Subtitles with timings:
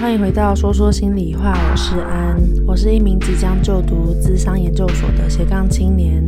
[0.00, 6.24] 欢迎回到说说心里话，我是安，我是一名即将就读资商研究所的斜杠青年。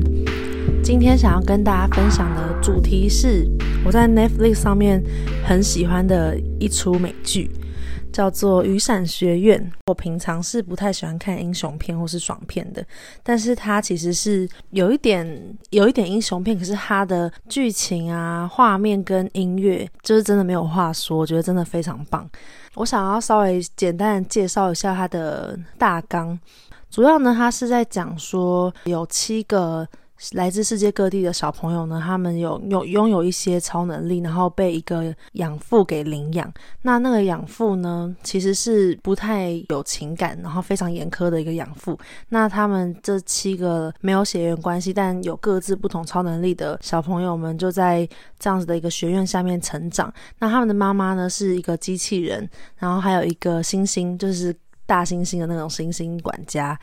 [0.82, 3.46] 今天想要跟大家分享的主题是
[3.84, 5.00] 我在 Netflix 上面
[5.44, 7.48] 很喜欢的一出美剧。
[8.12, 9.60] 叫做《雨伞学院》。
[9.86, 12.84] 我平常是不太喜欢看英雄片或是爽片的，
[13.22, 15.26] 但是它其实是有一点
[15.70, 22.28] 有一点英雄片，可是它的剧情啊、画面跟音乐就是真的没有话说，我觉得真的非常棒。
[22.74, 26.38] 我想要稍微简单的介绍一下它的大纲，
[26.90, 29.88] 主要呢，它是在讲说有七个。
[30.32, 36.52] 来自世界各地的小朋友呢，他们有有拥有一些超能力，然后被一个养父给领养。
[36.82, 41.98] 那那个养父呢，其实是不太有情感，然后非常严苛的一个养父。
[42.28, 48.06] 那他们这七个没有血缘关系，但有各自不同超能力的小朋友们，就在
[48.38, 50.12] 这样子的一个学院下面成长。
[50.38, 56.78] 那他们的妈妈呢，是一个机器人，然后还有一个猩猩，就是大猩猩的那种猩猩管家。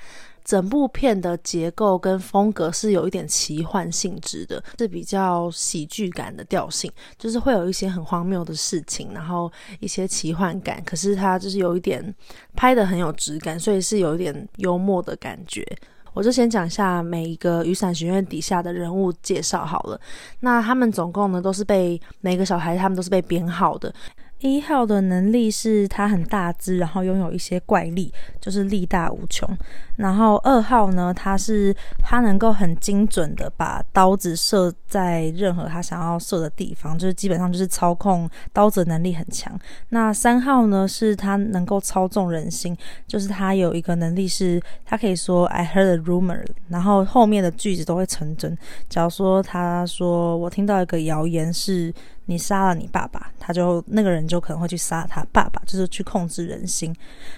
[0.47, 12.15] 整部片的结构跟风格是有一点奇幻性质的，是比较喜剧感的调性，就是会有一些很荒谬的事情，然后一些奇幻感，可是它就是有一点
[12.55, 15.65] 拍得很有质感，所以是有一点幽默的感觉。
[16.13, 19.99] 我就先讲一下每一个雨伞学院底下的人物介绍好了。
[20.39, 23.93] 那他们总共呢都是被每个小孩，他们都是被编号的。
[24.39, 29.49] 一号的能力是他很大只，然后拥有一些怪力，就是力大无穷。
[29.95, 39.57] 然后二号呢，他是他能够很精准的把刀子射在任何他想要射的地方，就是基本上就是操控刀子的能力很强。
[39.89, 42.77] 那三号呢，是他能够操纵人心，
[43.07, 48.55] 就是他有一个能力是，他可以说 I heard a rumor，然后后面的句子都会成真。
[48.87, 51.91] 假如说他说我听到一个谣言是。
[52.27, 56.95] 你杀了你爸爸，他就那个人就可能会去杀他爸爸，就是去控制人心。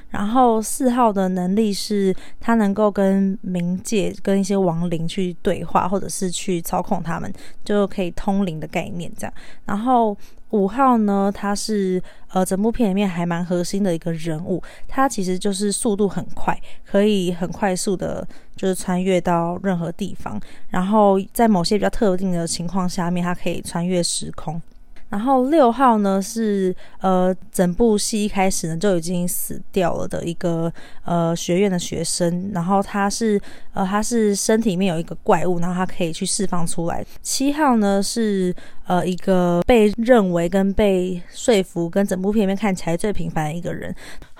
[0.09, 7.31] 然后四号的能力是，他能够跟冥界、跟一些亡灵去对话，或者是去操控他们，
[7.63, 9.33] 就可以通灵的概念这样。
[9.65, 10.17] 然后
[10.49, 20.41] 五号呢，他是呃整部片里面还蛮核心的一个人物，他其实就是速度很快，可以很快速的，就是穿越到任何地方。
[20.69, 24.59] 然后在某些比较特定的情况下面，他可以穿越时空。
[25.09, 30.71] 然后六号呢是呃整部戏一开始呢就已经死掉了的一个
[31.03, 33.41] 呃学院的学生，然后他是
[33.73, 37.05] 呃他是身体里面有一个怪物，然后他可以去释放出来。
[37.21, 38.53] 七号呢是
[38.85, 43.93] 呃一个被认为跟被说服跟整部片里面看起来最平凡的一个人。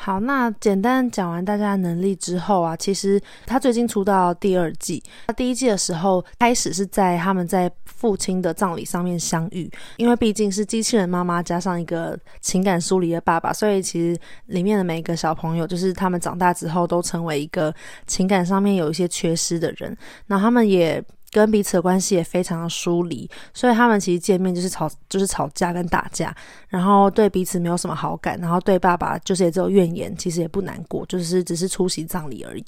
[0.10, 10.66] 好，那简单讲完大家的能力之后啊，其实他最近出到第二季，他第一季的时候开始是在他们在父亲的葬礼上面相遇，因为毕竟是。
[10.66, 17.72] 机器人妈妈加上一个情感疏离的爸爸，所以其实里面的每一个小朋友，就是他们长大之后都成为一个
[18.08, 19.96] 情感上面有一些缺失的人，
[20.26, 21.04] 那他们也。
[21.32, 26.36] 跟彼此的关系也非常的疏离，所以他们其实见面就是吵，就是吵架跟打架，
[26.68, 32.66] 然后对彼此没有什么好感，然后对爸爸就是也只有怨言，其实也不难过，就是只是出席葬礼而已。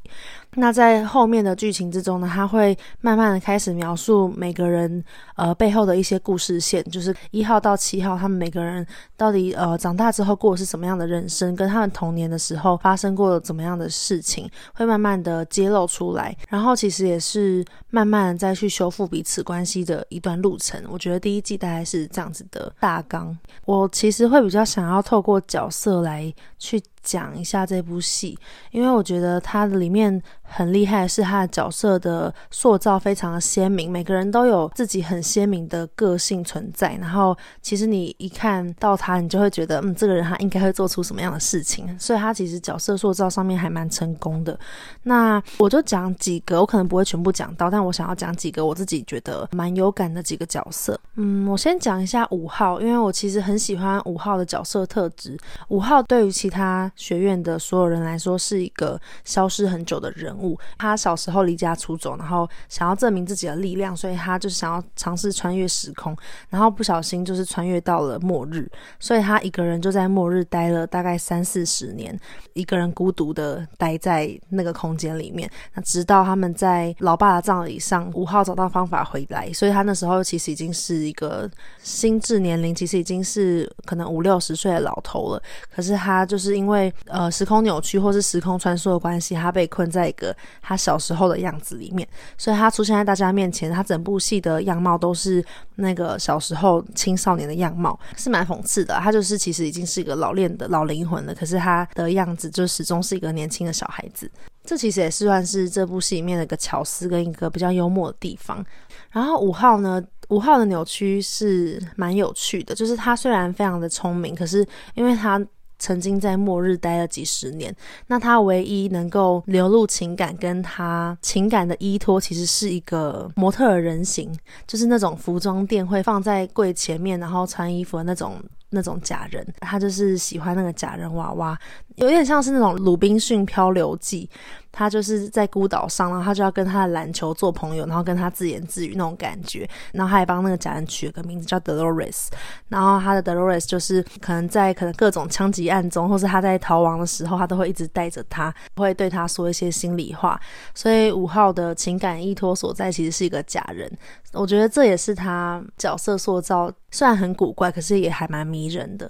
[0.55, 5.03] 那在后面的剧情之中呢，他会慢慢的开始描述每个人
[5.35, 8.85] 呃背后的一些故事线，就是一号到七号他们每个人
[9.15, 23.37] 到底呃长大之后过的是什么样的人生，跟他们童年的时候发生过怎么样的事情，会慢慢的揭露出来，然后其实也是慢慢的去修复彼此关系的一段路程，我觉得第一季大概是这样子的大纲。
[23.65, 26.81] 我其实会比较想要透过角色来去。
[27.03, 28.37] 讲一下这部戏，
[28.69, 30.21] 因为我觉得它里面
[30.53, 36.95] 很厉害是他的角色的塑造非常的鲜明，每个人都有自己很鲜明的个性存在。
[36.99, 41.97] 然后其实你一看到他，你就会觉得，嗯，这个人他应该会做出什么样的事情。
[41.97, 44.57] 所以他其实角色塑造上面还蛮成功的。
[45.03, 50.99] 那我就讲几个，我可能不会全部讲到，但我想要讲几个我自己觉得蛮有感的几个角色。
[51.15, 55.37] 嗯，我先讲一下五号，因为我其实很喜欢五号的角色特质。
[55.69, 60.59] 五号对于其他学院的所有人来说是一个消失很久的人物。
[60.77, 66.15] 他小时候离家出走，然后想要证明自己的力量，所以他就想要尝试穿越时空，
[66.49, 72.17] 然后不小心就是穿越到了末日，所以他一个人就在末日待了大概三四十年，
[72.53, 75.49] 一个人孤独的待在那个空间里面。
[75.73, 81.49] 那直到他们在老爸的葬礼上，五号找到方法回来，所以他那时候其实已经是一个
[81.81, 85.41] 心智年龄，其实已经是可能五六十岁的老头了。
[85.73, 90.30] 可是他就是因为呃时空扭曲或是时空穿梭的关系，他被困在一个
[90.61, 92.07] 他小时候的样子里面，
[92.37, 95.43] 所以他出现在大家面前，他整部戏的样貌都是
[95.75, 98.95] 那个小时候青少年的样貌，是蛮讽刺的。
[98.99, 104.29] 他就是其实已经是一个老练的老灵魂了，可是他的样子就始终是一个年轻的小孩子。
[104.63, 108.63] 这其实也是算是这部戏里面的一个巧思跟一个比较幽默的地方。
[109.09, 115.43] 然后五号呢，五号的扭曲是蛮有趣的，就是他虽然非常的聪明，可是因为他
[115.81, 117.75] 曾经在末日待了几十年，
[118.07, 124.33] 那他唯一能够流露情感跟他情感的依托，其实是一个模特儿人形，
[124.65, 128.35] 就是那种服装店会放在柜前面，然后穿衣服的那种。
[128.73, 131.59] 那种假人，他就是喜欢那个假人娃娃，
[131.95, 134.29] 有点像是那种《鲁滨逊漂流记》，
[134.71, 142.27] 他就是在孤岛上，然后他就要跟他的篮球做朋友，然后跟他自言自语那种感觉，然后他还帮那个假人取了个名字叫 Dolores，
[142.69, 150.39] 然后他的 Dolores 就是可能在可能各种枪击案中，或是他在逃亡的时候，他都会一直带着他，会对他说一些心里话，
[150.73, 153.91] 所以五号的情感依托所在其实是一个假人，
[154.33, 156.71] 我觉得这也是他角色塑造。
[156.91, 159.09] 虽然很古怪，可是也还蛮迷人的。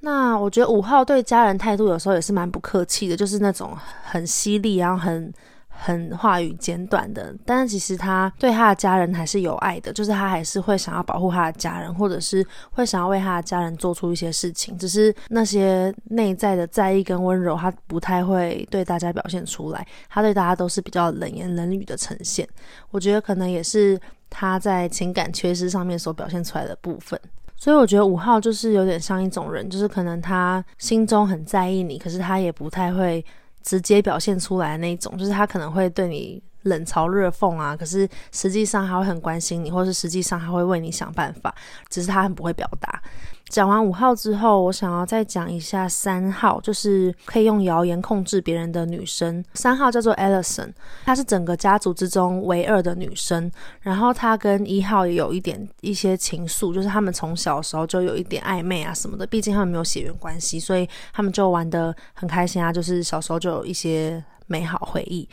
[0.00, 5.32] 那我觉得五号对家人态度有时候也是蛮不客气的，就是那种很犀利，然后很
[5.68, 7.34] 很话语简短的。
[7.44, 14.78] 但是其实他对他的家人还是有爱的，就是他还是会想要保护他的家人，或者是会想要为他的家人做出一些事情。
[14.78, 19.86] 只是那些内在的在意跟温柔，他不太会对大家表现出来。
[20.08, 22.48] 他对大家都是比较冷言冷语的呈现。
[22.90, 24.00] 我觉得可能也是。
[24.32, 27.20] 他在情感缺失上面所表现出来的部分，
[27.60, 33.22] 所以我觉得五号就是有点像一种人，就是可能他心中很在意你，可是他也不太会
[33.62, 41.54] 直接表现出来的那种，就是他可能会对你冷嘲热讽啊，可是实际上他会很关心你，或是实际上他会为你想办法，
[41.90, 43.02] 只是他很不会表达。
[43.50, 49.44] 讲完五号之后，我想要再讲一下三号，就是可以用谣言控制别人的女生。
[49.54, 50.72] 三号叫做 Alison，
[51.04, 53.50] 她是整个家族之中唯二的女生。
[53.80, 59.26] 然后她跟一号也有一点一些情愫，就是他们从小的时候就有一点暧昧啊什么的。
[59.26, 65.28] 毕竟他们没有血缘关系，所以他们就玩得很开心啊，就是小时候就有一些美好回忆。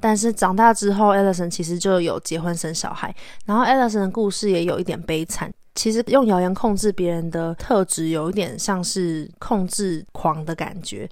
[0.00, 3.14] 但是长大之后，Allison 其实就有结婚生小孩。
[3.46, 5.52] 然后 Allison 的故事也有一点悲惨。
[5.76, 11.08] 其实用谣言控制别人的特质，有一点像是控制狂的感觉。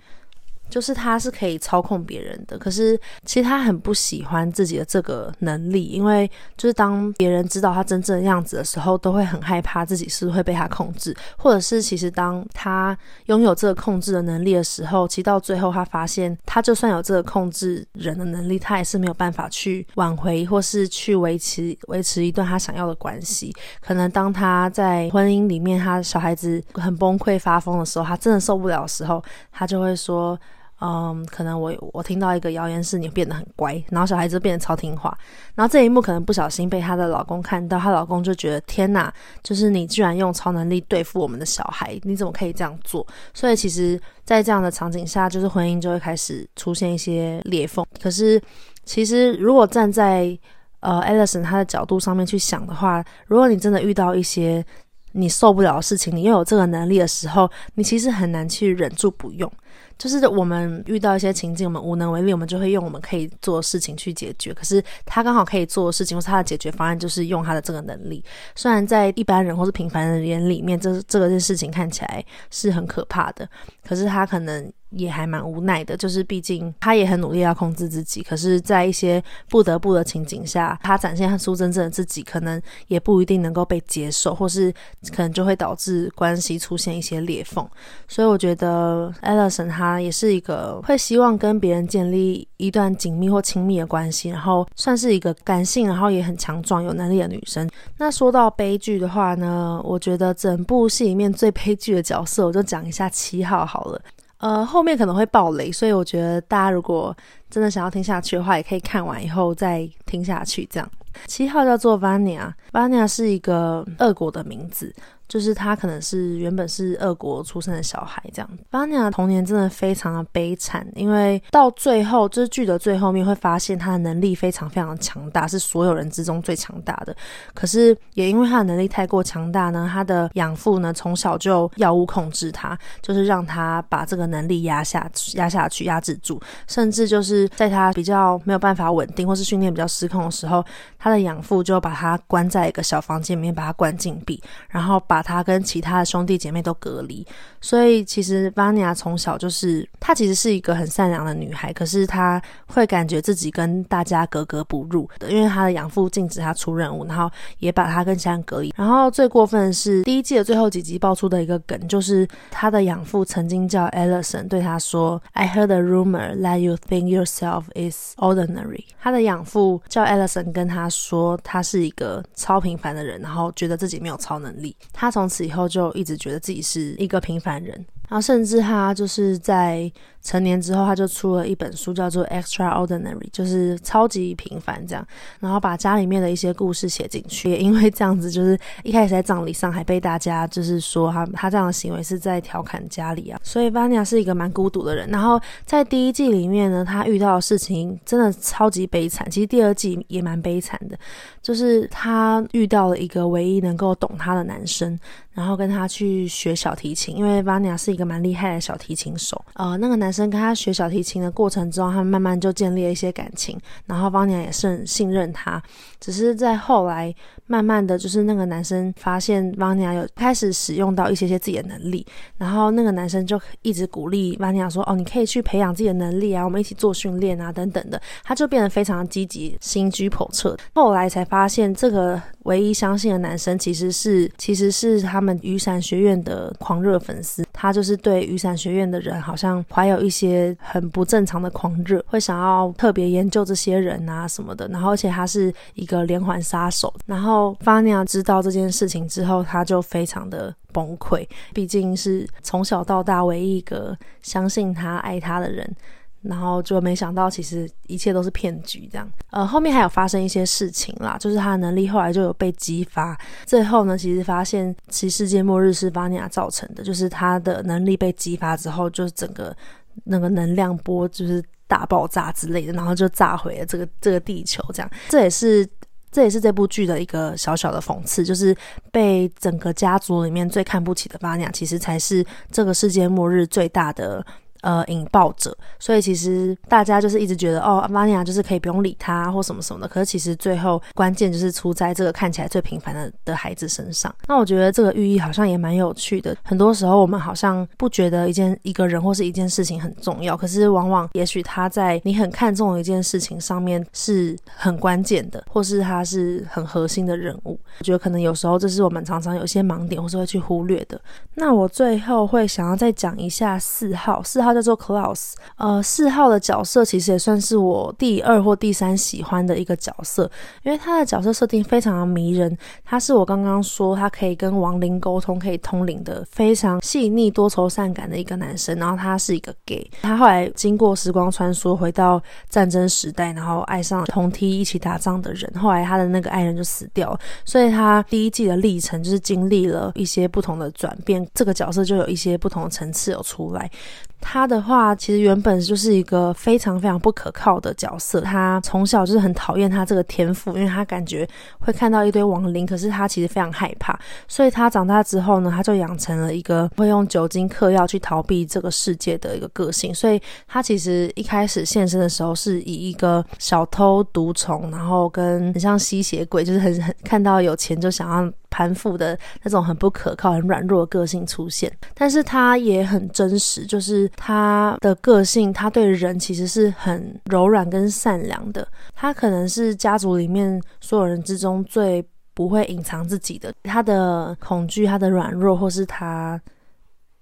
[0.69, 23.55] 就是他是可以操控别人的，可是其实他很不喜欢自己的这个能力，因为就是当别人知道他真正的样子的时候，都会很害怕自己是会被他控制，或者是其实当他拥有这个控制的能力的时候，其实到最后他发现，他就算有这个控制人的能力，他也是没有办法去挽回或是去维持维持一段他想要的关系。
[23.81, 30.39] 可能当他在婚姻里面，他小孩子很崩溃发疯的时候，他真的受不了的时候，他就会说。
[30.81, 35.17] 嗯，可能我我听到一个谣言是你变得很乖，然后小孩子变得超听话，
[35.57, 43.05] 然后这一幕可能不小心被她的老公看到，她老公就觉得天哪，就是你居然用超能力对付我们的小孩，你怎么可以这样做？
[43.35, 47.85] 所以其实，在这样的场景下，就是婚姻就会开始出现一些裂缝。
[48.01, 48.41] 可是，
[48.85, 50.39] 其实如果站在
[50.79, 54.65] 呃 Allison 她的角度上面去想的话，如果你真的遇到一些
[55.11, 59.51] 你受不了的事情，你又有这个能力的时候，你其实很难去忍住不用。
[59.99, 64.55] 就是我们遇到一些情境，我们无能为力，我们就会用我们可以做事情去解决。
[64.55, 68.25] 可是他刚好可以做的事情，或是他的解决方案，就是用他的这个能力。
[68.55, 73.49] 虽然在一般人或是平凡人眼里面，这这个件事情看起来是很可怕的，
[73.87, 74.73] 可是他可能。
[74.91, 84.73] 也还蛮无奈的，就是毕竟他也很努力要控制自己，可是，在一些不得不的情景下，他展现出真正的自己，可能也不一定能够被接受，或是
[85.13, 87.69] 可能就会导致关系出现一些裂缝。
[88.07, 97.69] 所以，我觉得 Allison 她也是一个会希望跟别人建立一段紧密或亲密的关系，然后算是一个感性，然后也很强壮、有能力的女生。
[97.99, 104.01] 那说到悲剧的话呢，我觉得整部戏里面最悲剧的角色，我就讲一下七号好了。
[104.39, 107.17] 呃，后面可能会爆雷，所以我觉得大家如果
[107.51, 110.67] 真的想要听下去的话，也可以看完以后再听下去。
[110.71, 110.89] 这样，
[111.27, 114.95] 七号叫做 Vania，Vania 是一个俄国的名字。
[115.29, 118.51] 就是他可能是原本是俄国出生的小孩，这样。
[118.71, 127.15] 巴尼亚童年真的非常的悲惨，因为到最后，就是剧的最后面会发现他的能力非常非常强大，是所有人之中最强大的。
[127.53, 140.65] 可是也因为他的能力太过强大呢，他的养父呢从小就药物控制他，就是让他把这个能力压下压下去压制住，甚至就是在他比较没有办法稳定，或是训练比较失控的时候，
[140.99, 147.27] 他的养父就把他关在一个小房间里面，把他关禁闭，然后把把他跟其他的兄弟姐妹都隔离。
[147.61, 158.73] 所以其实 Vanya 从小就是，她其实是一个很善良的女孩，可是她会感觉自己跟大家格格不入的，因为她的养父禁止她出任务，然后也把她跟其他人隔离。
[158.77, 174.77] 然后最过分的是第一季的最后几集爆出的一个梗，就是她的养父曾经叫 Allison 对她说：“I heard a rumor that you think yourself is ordinary。”她的养父叫 Allison 跟她说，她是一个超平凡的人，然后觉得自己没有超能力。
[174.93, 177.87] 她他从此以后就一直觉得自己是一个平凡人。
[178.09, 179.91] 然后甚至他就是在
[180.23, 185.07] 成年之后，他就出了一本书，叫做《Extraordinary》，就是超级平凡这样。
[185.41, 193.39] 然后把家里面的一些故事写进去，也因为这样子，就是一开始在葬礼上还被大家就是说他他这样的行为是在调侃家里啊。
[193.43, 195.09] 所以 Vanya 是一个蛮孤独的人。
[195.11, 199.31] 然后在第一季里面呢，他遇到的事情真的超级悲惨。
[199.31, 200.99] 其实第二季也蛮悲惨的，
[201.43, 204.99] 就是他遇到了一个唯一能够懂他的男生。
[205.33, 209.45] 然后跟他去学小提琴，因为 Vanya 是一个蛮厉害的小提琴手。
[209.55, 213.59] 呃，那个男生跟他学小提琴的过程中，他们慢慢就建立了一些感情。
[213.87, 215.61] 然后方娘也是很信任他，
[215.99, 217.13] 只是在后来，
[217.49, 230.57] 慢慢的就是那个男生发现 Vanya 有开始使用到一些些自己的能力，然后那个男生就一直鼓励 Vanya 说：“哦，你可以去培养自己的能力啊，我们一起做训练啊，等等的。”他就变得非常积极，心居叵测。
[230.75, 235.37] 后来才发现，这个唯一相信的男生其实是其实是他们。
[235.49, 244.67] 雨伞学院的狂热粉丝，他就是对雨伞学院的人好像怀有一些很不正常的狂热，会想要特别研究这些人啊什么的。
[244.69, 246.93] 然后，而且他是一个连环杀手。
[247.07, 255.77] 然后，Vanya 知道这件事情之后，他就非常的崩溃，毕竟是从小到大唯一一个相信他、爱他的人。
[256.21, 259.09] 然后就没想到，其实一切都是骗局，这样。
[259.31, 263.17] 呃，后面还有发生一些事情啦，就是他的能力后来就有被激发。
[263.47, 269.57] 最后呢，其实发现其实世界末日是 Vanya 造成的，就是他的能力被激发之后，就是整个
[270.03, 274.91] 那个能量波就是大爆炸之类的，然后就炸毁了这个这个地球，这样。
[275.09, 275.67] 这也是
[276.11, 278.57] 这也是这部剧的一个小小的讽刺，就是
[278.91, 284.25] 被整个家族里面最看不起的发娘其实才是这个世界末日最大的。
[284.63, 289.87] 呃，引爆者，所以其实大家就是一直觉得，哦阿玛尼亚就是可以不用理他或什么什么的。
[289.87, 294.13] 可是其实最后关键就是出在这个看起来最平凡的的孩子身上。
[294.27, 296.37] 那我觉得这个寓意好像也蛮有趣的。
[296.43, 307.57] 很多时候我们好像不觉得一件一个人或是一件事情很重要，可是往往也许他在你很看重的一件事情上面是很关键的，或是他是很核心的人物。
[307.79, 311.01] 我觉得可能有时候这是我们常常有些盲点或是会去忽略的。
[311.37, 314.48] 那我最后会想要再讲一下四号，四号。
[314.49, 320.31] 他叫做 Klaus，呃，四号的角色其实也算是我第二或第三喜欢的一个角色，
[320.63, 322.57] 因为他的角色设定非常的迷人。
[322.85, 328.79] 他是我刚刚说他可以跟亡灵沟通、可以通灵的非常细腻、多愁善感的一个男生。
[328.79, 335.53] 然后他是一个 gay，他后来经过时光穿梭回到战争时代，然后爱上同梯一起打仗的人。
[335.61, 343.71] 后来他的那个爱人就死掉了，所以他第一季的历程就是经历了一些不同的转变，这个角色就有一些不同的层次有出来。
[344.21, 348.21] 他的话其实原本就是一个非常非常不可靠的角色。
[348.21, 351.27] 他从小就是很讨厌他这个天赋，因为他感觉
[351.59, 353.99] 会看到一堆亡灵，可是他其实非常害怕。
[354.27, 359.95] 所以他长大之后呢，他就养成了一个会用酒精嗑药去逃避这个世界的一个个性。
[359.95, 371.73] 所以他其实一开始现身的时候是以一个小偷、毒虫，然后跟很像吸血鬼，就是很很看到有钱就想要攀附的那种很不可靠、很软弱的个性出现。
[371.95, 374.11] 但是他也很真实，就是。
[374.17, 378.67] 他的个性，他对人其实是很柔软跟善良的。
[378.95, 383.53] 他可能是家族里面所有人之中最不会隐藏自己的。
[383.63, 386.41] 他的恐惧、他的软弱，或是他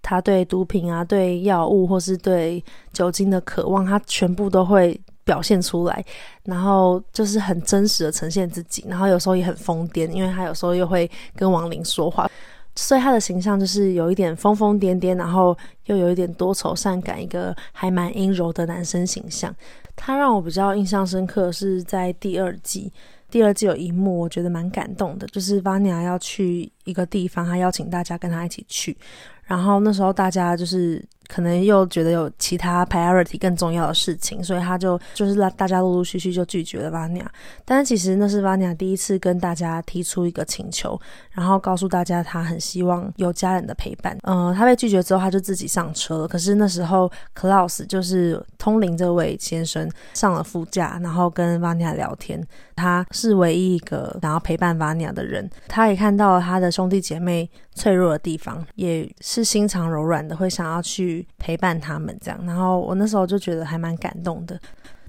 [0.03, 6.03] 他对毒品啊、对药物或是对酒精的渴望，他全部都会表现出来。
[6.45, 8.83] 然后就是很真实的呈现自己。
[8.89, 12.27] 然后有时候也很疯癫，因为他有时候又会跟亡灵说话。
[12.79, 15.57] 所以他的形象就是有一点疯疯癫癫，然后
[15.87, 19.55] 又有一点多愁善感，一个还蛮阴柔的男生形象。
[19.97, 22.93] 他让我比较印象深刻是在第二季，
[23.31, 28.95] 第二季有一幕我觉得蛮感动的，就是 Vanya 要去一个地方，他邀请大家跟他一起去。
[29.45, 37.27] 然后那时候大家就是可能又觉得有其他 priority 更重要的事情，所以他就就是让大家陆陆续续就拒绝了 Vanya。
[37.65, 40.99] 但是其实那是 Vanya 第一次跟大家提出一个请求，
[41.33, 44.17] 然后告诉大家他很希望有家人的陪伴。
[44.23, 46.29] 嗯、呃，他被拒绝之后，他就自己上车了。
[46.29, 52.43] 可是那时候 Klaus 就是通灵这位先生上了副驾，然后跟 Vanya 聊天。
[52.75, 55.49] 他是唯一一个想要陪伴 Vanya 的人。
[55.67, 62.45] 他也看到了他的兄弟姐妹脆弱的地方，也是心肠柔软的，会想要去陪伴他们这样。
[62.45, 64.59] 然后我那时候就觉得还蛮感动的。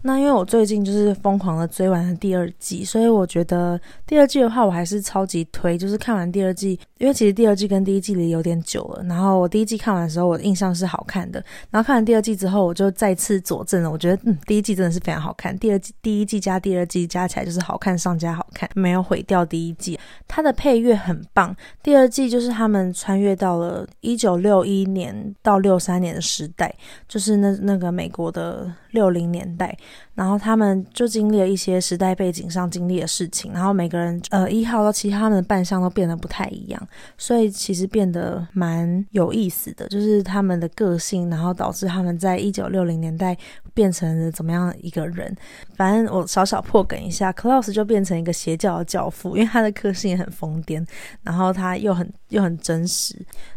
[0.07, 5.77] 那因为我最近就是疯狂的追完了第二季，所以我觉得第二季的话，我还是超级推。
[5.77, 9.03] 就是看完第二季，因为其实第二季跟第一季离有点久了。
[9.03, 11.43] 然后我第一季看完的时候，我印象是好看的。
[11.69, 15.59] 然后看完第二季之后，我就再次佐证了，我觉得嗯，第一季真的是非常好看。
[15.59, 19.99] 第二季、第一季加第二季加起来就是好看上加好看，没有毁掉第一季。
[20.25, 21.53] 它的配乐很棒。
[21.83, 26.73] 第二季就是他们穿越到了一九六一年到六三年的时代，
[27.09, 29.77] 就是那那个美国的六零年代。
[30.17, 36.87] 然后他们就经历了一些时代背景上经历的事情，然后每个人呃一号到七号他们的扮相都变得不太一样，
[37.19, 43.37] 所以其实变得蛮有意思的，就是他们的个性，然后导致他们在一九六零年代
[43.75, 45.31] 变成了怎么样一个人。
[45.75, 50.83] 反正我小小破梗一下，Klaus 就变成一个邪教的教父，因为他的个性也很疯癫，
[51.21, 53.15] 然后他又很又很真实。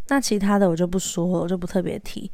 [0.08, 2.30] 那其他的我就不说了，我就不特别提。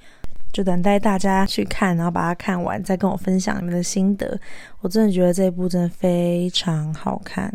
[0.57, 4.41] 就等待大家去看，然后把它看完，再跟我分享你们的心得。
[4.81, 7.53] 我真的觉得这部真的非常好看。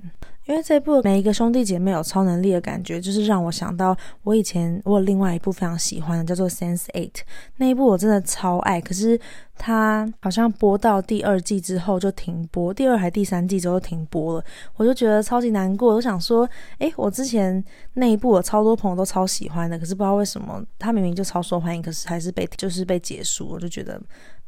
[0.52, 7.12] 因为这部每一个兄弟姐妹有超能力的感觉，就是让我想到我以前我有另外一部非常喜欢的，叫做《Sense Eight》
[7.56, 8.82] 那一部我真的超爱。
[8.82, 9.18] 可是
[9.58, 14.44] 它好像播到第二季之后就停播，第二还第三季之后停播了，
[14.76, 15.96] 我就觉得超级难过。
[15.96, 16.46] 我想说，
[16.80, 24.02] 诶，我之前那一部我超多朋友都超喜欢的，可是不知道为什么它明明就超受欢迎，可是还是被就是被结束，我就觉得。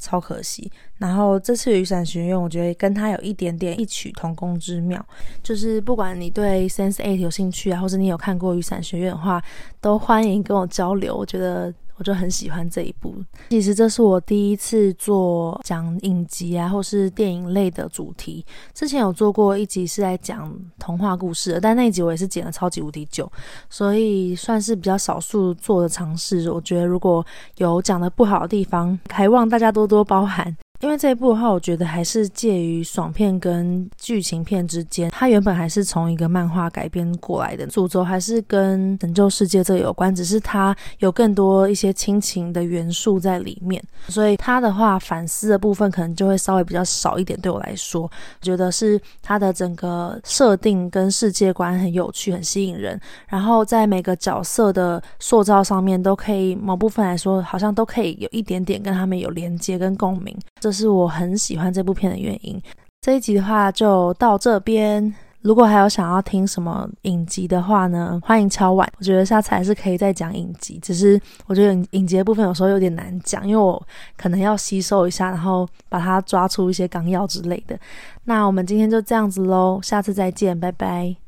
[0.04, 5.04] 超可惜，然后这次雨伞学院，我觉得跟他有一点点异曲同工之妙，
[5.42, 9.42] 就是不管你对 Sense Eight 有兴趣啊，或者你有看过雨伞学院的话，
[9.80, 11.16] 都欢迎跟我交流。
[11.16, 11.74] 我觉得。
[12.04, 13.16] 我就很喜欢这一部。
[13.50, 18.46] 其实这是我第一次做讲影集啊，或是电影类的主题。
[18.74, 23.32] 之前有做过一集是在讲童话故事，但那一集我也是剪了超级无敌久，
[23.70, 26.52] 所以算是比较少数做的尝试。
[26.52, 30.54] 我觉得如果有讲的不好的地方，还望大家多多包涵。
[30.84, 35.10] 因为这一部的话，我觉得还是介于爽片跟剧情片之间。
[35.12, 43.82] 它原本还是从一个漫画改编过来的，主轴还是跟拯救世界这有关，只是它有更多一些亲情的元素在里面。
[44.10, 47.40] 所以它的话，反思的部分可能就会稍微比较少一点。
[47.40, 48.10] 对我来说，我
[48.42, 53.00] 觉得是它的整个设定跟世界观很有趣，很吸引人。
[53.30, 60.38] 然后在每个角色的塑造上面，都可以某部分来说，好像都可以有一点点跟他们有连接跟共鸣。
[60.60, 62.60] 这是我很喜欢这部片的原因。
[63.02, 65.14] 这一集的话就到这边。
[65.42, 68.90] 如果还有想要听什么影集的话呢，欢迎敲碗。
[68.98, 77.78] 我觉得下次还是可以再讲影集，只是我觉得影集的部分有时候有点难讲，因为我可能要吸收一下，然后把它抓出一些纲要之类的。
[78.24, 81.23] 那我们今天就这样子喽，下次再见，拜拜。